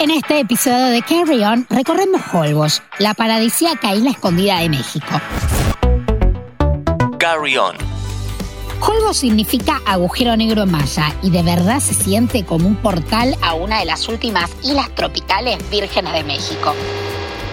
[0.00, 5.06] En este episodio de Carry On recorremos Holbox, la paradisíaca isla escondida de México.
[7.18, 7.76] Carry On.
[8.80, 13.52] Holbox significa agujero negro en maya y de verdad se siente como un portal a
[13.52, 16.74] una de las últimas islas tropicales vírgenes de México.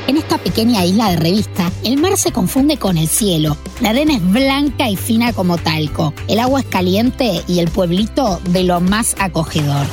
[0.07, 3.57] En esta pequeña isla de revista, el mar se confunde con el cielo.
[3.81, 6.13] La arena es blanca y fina como talco.
[6.29, 9.85] El agua es caliente y el pueblito de lo más acogedor.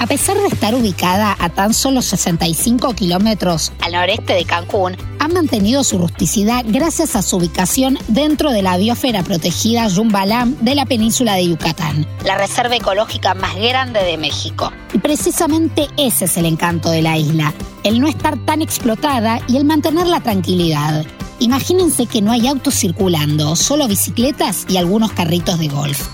[0.00, 5.28] A pesar de estar ubicada a tan solo 65 kilómetros al noreste de Cancún, ha
[5.28, 10.86] mantenido su rusticidad gracias a su ubicación dentro de la biosfera protegida Yumbalam de la
[10.86, 14.72] península de Yucatán, la reserva ecológica más grande de México.
[14.94, 17.52] Y precisamente ese es el encanto de la isla,
[17.84, 21.04] el no estar tan explotada y el mantener la tranquilidad.
[21.40, 26.08] Imagínense que no hay autos circulando, solo bicicletas y algunos carritos de golf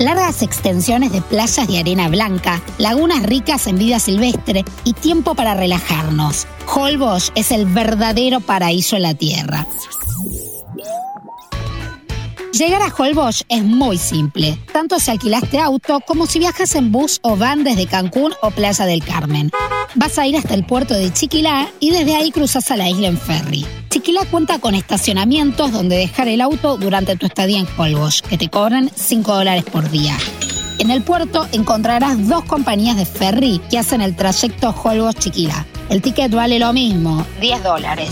[0.00, 5.54] largas extensiones de playas de arena blanca, lagunas ricas en vida silvestre y tiempo para
[5.54, 6.46] relajarnos.
[6.66, 9.66] Holbox es el verdadero paraíso en la Tierra.
[12.52, 17.20] Llegar a Holbox es muy simple, tanto si alquilaste auto como si viajas en bus
[17.22, 19.52] o van desde Cancún o Playa del Carmen.
[19.94, 23.08] Vas a ir hasta el puerto de Chiquilá y desde ahí cruzas a la isla
[23.08, 23.66] en ferry.
[23.90, 28.48] Chiquilá cuenta con estacionamientos donde dejar el auto durante tu estadía en Holbox, que te
[28.48, 30.16] cobran 5 dólares por día.
[30.78, 35.66] En el puerto encontrarás dos compañías de ferry que hacen el trayecto Holbox-Chiquilá.
[35.88, 38.10] El ticket vale lo mismo, 10 dólares.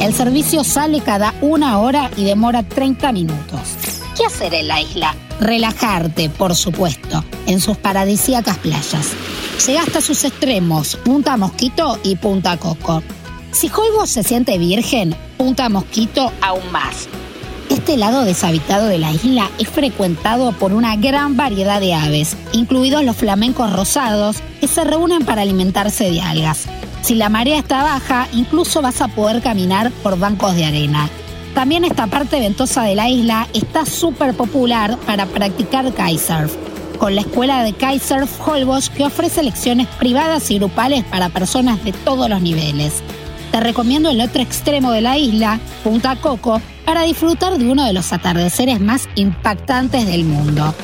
[0.00, 3.60] El servicio sale cada una hora y demora 30 minutos.
[4.16, 5.14] ¿Qué hacer en la isla?
[5.40, 9.14] Relajarte, por supuesto, en sus paradisíacas playas.
[9.66, 13.02] Llega hasta sus extremos, Punta Mosquito y Punta Coco.
[13.50, 17.08] Si Holbox se siente virgen, Punta Mosquito aún más.
[17.68, 23.04] Este lado deshabitado de la isla es frecuentado por una gran variedad de aves, incluidos
[23.04, 26.66] los flamencos rosados, que se reúnen para alimentarse de algas.
[27.02, 31.10] Si la marea está baja, incluso vas a poder caminar por bancos de arena.
[31.54, 36.54] También esta parte ventosa de la isla está súper popular para practicar kitesurf,
[36.98, 41.92] con la escuela de kitesurf Holbox que ofrece lecciones privadas y grupales para personas de
[41.92, 43.02] todos los niveles.
[43.52, 47.92] Te recomiendo el otro extremo de la isla, Punta Coco, para disfrutar de uno de
[47.92, 50.74] los atardeceres más impactantes del mundo.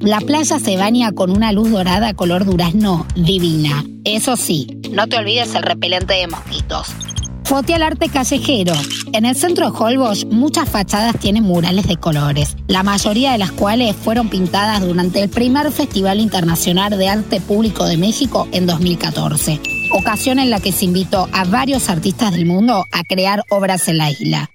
[0.00, 3.84] La playa se baña con una luz dorada color durazno divina.
[4.04, 6.88] Eso sí, no te olvides el repelente de mosquitos.
[7.44, 8.72] Fote al arte callejero.
[9.12, 13.52] En el centro de Holbox muchas fachadas tienen murales de colores, la mayoría de las
[13.52, 19.60] cuales fueron pintadas durante el primer Festival Internacional de Arte Público de México en 2014,
[19.92, 23.98] ocasión en la que se invitó a varios artistas del mundo a crear obras en
[23.98, 24.50] la isla.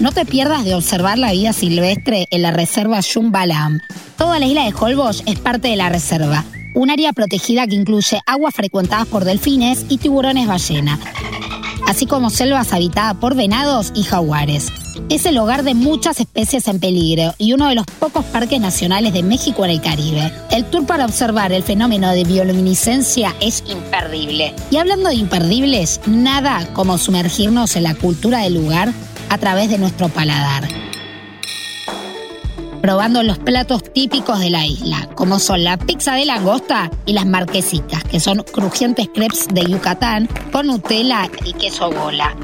[0.00, 3.78] No te pierdas de observar la vida silvestre en la reserva Yumbalam.
[4.16, 6.44] Toda la isla de Holbox es parte de la reserva,
[6.74, 10.98] un área protegida que incluye aguas frecuentadas por delfines y tiburones ballena,
[11.92, 14.72] así como selvas habitadas por venados y jaguares.
[15.10, 19.12] Es el hogar de muchas especies en peligro y uno de los pocos parques nacionales
[19.12, 20.32] de México en el Caribe.
[20.50, 24.54] El tour para observar el fenómeno de bioluminiscencia es imperdible.
[24.70, 28.90] Y hablando de imperdibles, nada como sumergirnos en la cultura del lugar
[29.28, 30.81] a través de nuestro paladar.
[32.82, 37.26] Probando los platos típicos de la isla, como son la pizza de langosta y las
[37.26, 42.34] marquesitas, que son crujientes crepes de Yucatán con Nutella y queso bola.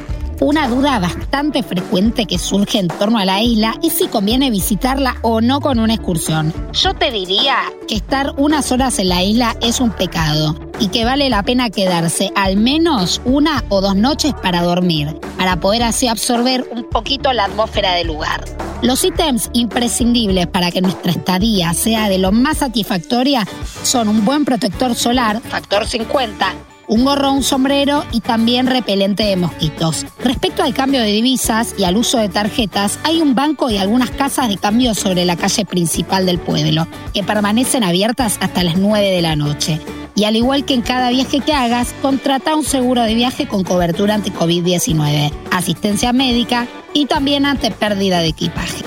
[0.41, 5.17] Una duda bastante frecuente que surge en torno a la isla es si conviene visitarla
[5.23, 6.55] o no con una excursión.
[6.73, 7.57] Yo te diría
[7.89, 11.71] que estar unas horas en la isla es un pecado y que vale la pena
[11.71, 17.33] quedarse al menos una o dos noches para dormir, para poder así absorber un poquito
[17.33, 18.45] la atmósfera del lugar.
[18.81, 23.45] Los ítems imprescindibles para que nuestra estadía sea de lo más satisfactoria
[23.83, 26.55] son un buen protector solar, factor 50,
[26.87, 30.07] un gorro, un sombrero y también repelente de mosquitos.
[30.23, 34.13] Respecto al cambio de divisas y al uso de tarjetas, hay un banco y algunas
[34.13, 39.11] casas de cambio sobre la calle principal del pueblo, que permanecen abiertas hasta las 9
[39.11, 39.81] de la noche.
[40.15, 43.65] Y al igual que en cada viaje que hagas, contrata un seguro de viaje con
[43.65, 46.69] cobertura ante COVID-19, asistencia médica
[46.99, 48.85] y también ante pérdida de equipaje.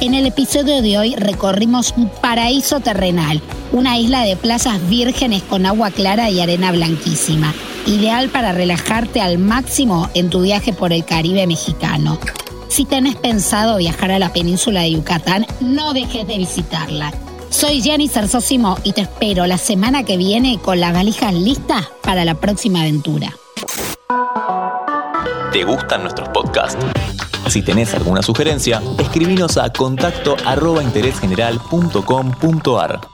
[0.00, 3.40] En el episodio de hoy recorrimos un paraíso terrenal,
[3.72, 7.52] una isla de playas vírgenes con agua clara y arena blanquísima,
[7.86, 12.18] ideal para relajarte al máximo en tu viaje por el Caribe mexicano.
[12.68, 17.12] Si tenés pensado viajar a la península de Yucatán, no dejes de visitarla.
[17.50, 22.24] Soy Jenny Sarsosimo y te espero la semana que viene con las valijas listas para
[22.24, 23.34] la próxima aventura.
[25.52, 26.82] ¿Te gustan nuestros podcasts?
[27.48, 33.11] Si tenés alguna sugerencia, escribinos a contacto arroba interésgeneral.com.ar.